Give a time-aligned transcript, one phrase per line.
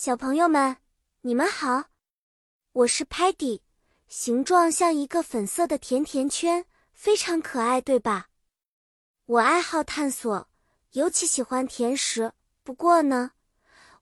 [0.00, 0.76] 小朋友们，
[1.22, 1.86] 你们好，
[2.70, 3.62] 我是 Patty，
[4.06, 8.28] 形状像一个粉色的甜甜圈，非常可爱，对吧？
[9.26, 10.48] 我爱好探索，
[10.92, 12.32] 尤其喜欢甜食。
[12.62, 13.32] 不过呢，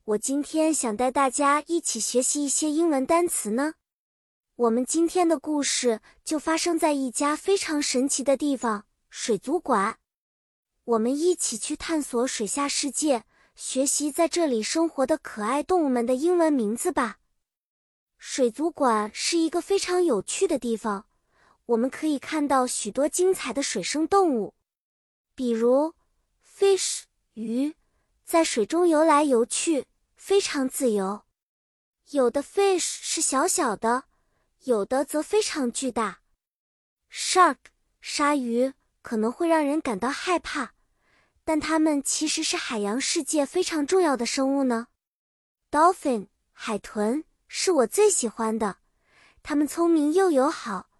[0.04, 3.72] 我今天想带大家一起学习一些英文单词呢。
[4.56, 9.98] 我们今天的故事就发生在一家非常神奇的地方——水族馆。
[10.84, 13.24] 我们一起去探索水下世界。
[13.56, 17.18] 学习在这里生活的可爱动物们的英文名字吧。
[18.18, 21.06] 水族馆是一个非常有趣的地方，
[21.64, 24.54] 我们可以看到许多精彩的水生动物，
[25.34, 25.94] 比如
[26.46, 27.74] fish 鱼，
[28.24, 31.22] 在水中游来游去，非常自由。
[32.10, 34.04] 有的 fish 是小小的，
[34.64, 36.20] 有的则非常巨大。
[37.10, 37.56] shark
[38.02, 40.75] 鲨鱼可能会让人感到害怕。
[41.46, 44.88] 但它们其实是海洋世界非常重要的生物呢。
[45.70, 48.78] Dolphin 海豚是我最喜欢的，
[49.44, 50.90] 它们聪明又友好，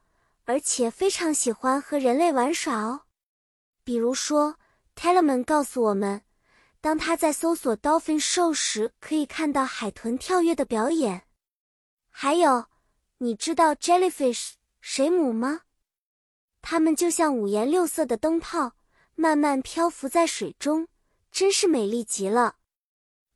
[0.45, 3.03] 而且非常喜欢和人类玩耍哦。
[3.83, 4.57] 比如说
[4.95, 6.23] ，Telemann 告诉我们，
[6.81, 11.25] 当他在搜索 Dolphin Show 时，可以看到海豚跳跃的表演。
[12.09, 12.67] 还有，
[13.19, 15.63] 你知道 Jellyfish 水母吗？
[16.63, 18.75] 它们就像五颜六色的灯泡。
[19.17, 20.89] 慢慢漂浮在水中，
[21.33, 22.57] 真是美丽极了。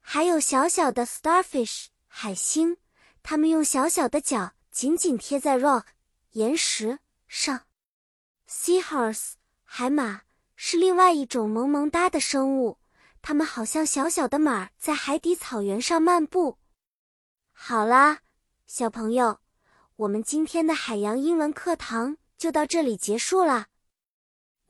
[0.00, 2.77] 还有小小的 starfish 海星，
[3.23, 5.84] 它们用小小的脚紧紧贴在 rock
[6.33, 7.62] 岩石上。
[8.48, 9.33] seahorse
[9.64, 10.23] 海马
[10.55, 12.78] 是另外一种萌萌哒的生物，
[13.23, 16.58] 它们好像小小的马儿在海底草原上漫步。
[17.53, 18.19] 好啦，
[18.67, 19.41] 小朋友，
[19.97, 23.69] 我们今天的海洋英文课堂就到这里结束啦。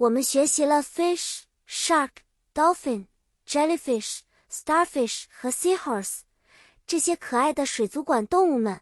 [0.01, 2.09] 我们学习了 fish、shark、
[2.55, 3.09] dolphin、
[3.47, 4.21] jellyfish、
[4.51, 6.21] starfish 和 seahorse
[6.87, 8.81] 这些可爱的水族馆动物们。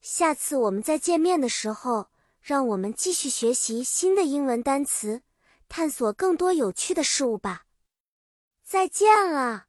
[0.00, 5.22] 下次我们再见面的时候，让我们继续学习新的英文单词，
[5.68, 7.64] 探索更多有趣的事物吧。
[8.62, 9.67] 再见了。